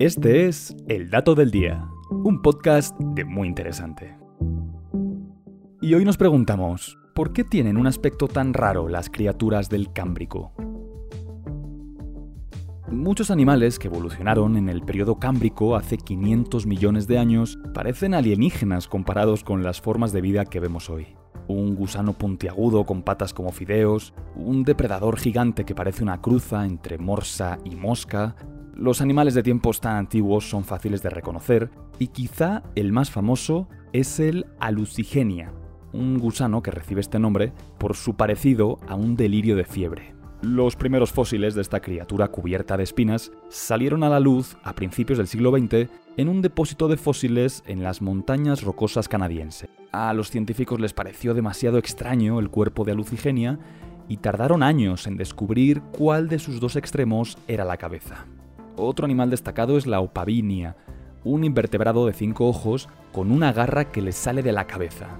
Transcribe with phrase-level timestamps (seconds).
[0.00, 4.16] Este es El Dato del Día, un podcast de muy interesante.
[5.82, 10.54] Y hoy nos preguntamos, ¿por qué tienen un aspecto tan raro las criaturas del Cámbrico?
[12.90, 18.88] Muchos animales que evolucionaron en el periodo cámbrico hace 500 millones de años parecen alienígenas
[18.88, 21.08] comparados con las formas de vida que vemos hoy.
[21.46, 26.96] Un gusano puntiagudo con patas como fideos, un depredador gigante que parece una cruza entre
[26.96, 28.34] morsa y mosca,
[28.80, 33.68] los animales de tiempos tan antiguos son fáciles de reconocer y quizá el más famoso
[33.92, 35.52] es el Alucigenia,
[35.92, 40.14] un gusano que recibe este nombre por su parecido a un delirio de fiebre.
[40.40, 45.18] Los primeros fósiles de esta criatura cubierta de espinas salieron a la luz a principios
[45.18, 49.68] del siglo XX en un depósito de fósiles en las montañas rocosas canadienses.
[49.92, 53.58] A los científicos les pareció demasiado extraño el cuerpo de Alucigenia
[54.08, 58.24] y tardaron años en descubrir cuál de sus dos extremos era la cabeza.
[58.76, 60.76] Otro animal destacado es la opavinia,
[61.24, 65.18] un invertebrado de cinco ojos con una garra que le sale de la cabeza.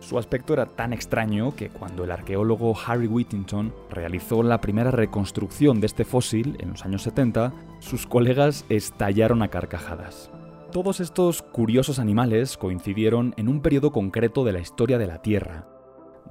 [0.00, 5.80] Su aspecto era tan extraño que cuando el arqueólogo Harry Whittington realizó la primera reconstrucción
[5.80, 10.30] de este fósil en los años 70, sus colegas estallaron a carcajadas.
[10.70, 15.66] Todos estos curiosos animales coincidieron en un periodo concreto de la historia de la Tierra.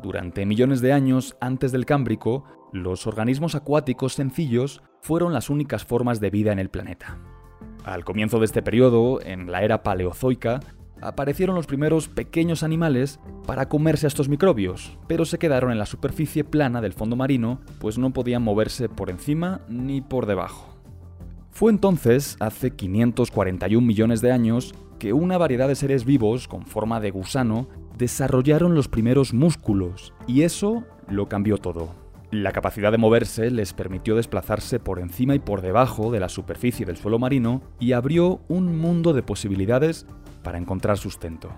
[0.02, 6.20] Durante millones de años antes del Cámbrico, los organismos acuáticos sencillos fueron las únicas formas
[6.20, 7.18] de vida en el planeta.
[7.84, 10.60] Al comienzo de este periodo, en la era paleozoica,
[11.02, 15.86] aparecieron los primeros pequeños animales para comerse a estos microbios, pero se quedaron en la
[15.86, 20.78] superficie plana del fondo marino, pues no podían moverse por encima ni por debajo.
[21.50, 27.00] Fue entonces, hace 541 millones de años, que una variedad de seres vivos con forma
[27.00, 27.68] de gusano
[27.98, 31.96] desarrollaron los primeros músculos, y eso lo cambió todo.
[32.30, 36.86] La capacidad de moverse les permitió desplazarse por encima y por debajo de la superficie
[36.86, 40.06] del suelo marino y abrió un mundo de posibilidades
[40.44, 41.50] para encontrar sustento.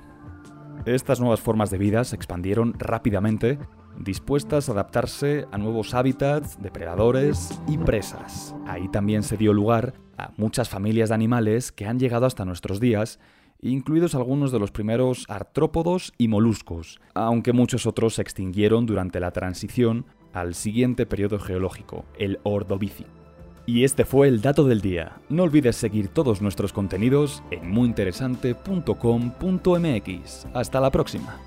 [0.86, 3.58] Estas nuevas formas de vida se expandieron rápidamente,
[3.98, 8.56] dispuestas a adaptarse a nuevos hábitats, depredadores y presas.
[8.68, 12.80] Ahí también se dio lugar a muchas familias de animales que han llegado hasta nuestros
[12.80, 13.20] días
[13.62, 19.32] incluidos algunos de los primeros artrópodos y moluscos, aunque muchos otros se extinguieron durante la
[19.32, 23.10] transición al siguiente periodo geológico, el Ordovícico.
[23.66, 25.22] Y este fue el dato del día.
[25.30, 30.48] No olvides seguir todos nuestros contenidos en muyinteresante.com.mx.
[30.54, 31.40] Hasta la próxima.